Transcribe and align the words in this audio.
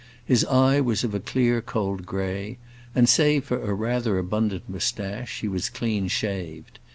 His 0.25 0.43
eye 0.45 0.81
was 0.81 1.03
of 1.03 1.13
a 1.13 1.19
clear, 1.19 1.61
cold 1.61 2.07
gray, 2.07 2.57
and 2.95 3.07
save 3.07 3.45
for 3.45 3.61
a 3.61 3.71
rather 3.75 4.17
abundant 4.17 4.67
moustache 4.67 5.41
he 5.41 5.47
was 5.47 5.69
clean 5.69 6.07
shaved. 6.07 6.79